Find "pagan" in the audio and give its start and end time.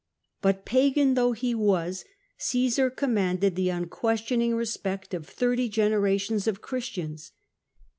0.65-1.13